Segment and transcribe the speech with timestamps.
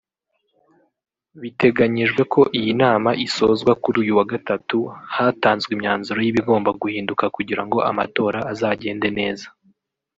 [1.41, 4.77] Biteganyijwe ko iyi nama isozwa kuri uyu wa gatatu
[5.15, 9.47] hatanzwe imyanzuro y’ibigomba guhinduka kugirango amatora azagende neza